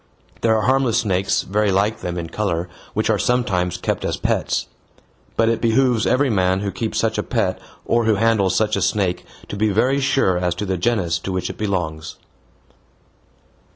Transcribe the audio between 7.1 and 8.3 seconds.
a pet or who